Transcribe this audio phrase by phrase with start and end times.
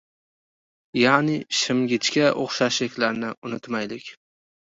[0.99, 4.09] ya’ni shimgichga o‘xshashliklarini unutmaylik.